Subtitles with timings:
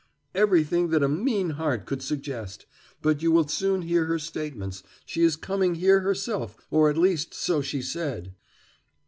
[0.33, 2.65] "Everything that a mean heart could suggest.
[3.03, 4.81] But you will soon hear her statements.
[5.05, 8.33] She is coming here herself, or, at least, so she said."